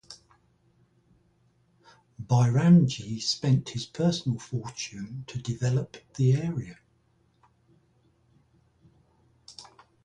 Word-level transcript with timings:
Byramjee 2.19 3.21
spent 3.21 3.69
his 3.69 3.85
personal 3.85 4.39
fortune 4.39 5.25
to 5.27 5.37
develop 5.37 5.95
the 6.15 6.33
area. 6.33 6.79